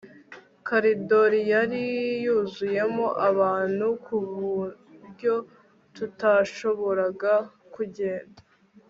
[0.67, 1.83] koridor yari
[2.23, 5.33] yuzuyemo abantu ku buryo
[5.95, 7.33] tutashoboraga
[7.75, 8.39] kugenda